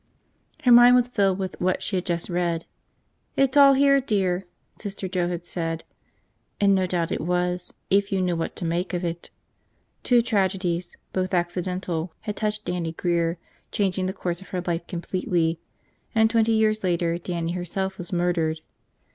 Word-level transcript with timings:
Her 0.63 0.71
mind 0.71 0.95
was 0.95 1.09
filled 1.09 1.37
with 1.37 1.61
what 1.61 1.83
she 1.83 1.95
had 1.95 2.07
just 2.07 2.27
read. 2.27 2.65
"It's 3.35 3.55
all 3.55 3.73
here, 3.75 4.01
dear," 4.01 4.47
Sister 4.79 5.07
Joe 5.07 5.27
had 5.27 5.45
said. 5.45 5.83
And 6.59 6.73
no 6.73 6.87
doubt 6.87 7.11
it 7.11 7.21
was, 7.21 7.75
if 7.91 8.11
you 8.11 8.19
knew 8.19 8.35
what 8.35 8.55
to 8.55 8.65
make 8.65 8.95
of 8.95 9.05
it. 9.05 9.29
Two 10.01 10.23
tragedies, 10.23 10.97
both 11.13 11.35
accidental, 11.35 12.13
had 12.21 12.37
touched 12.37 12.65
Dannie 12.65 12.93
Grear, 12.93 13.37
changing 13.71 14.07
the 14.07 14.11
course 14.11 14.41
of 14.41 14.47
her 14.49 14.61
life 14.65 14.87
completely; 14.87 15.59
and 16.15 16.31
twenty 16.31 16.53
years 16.53 16.83
later 16.83 17.19
Dannie 17.19 17.51
herself 17.51 17.99
was 17.99 18.11
murdered. 18.11 18.61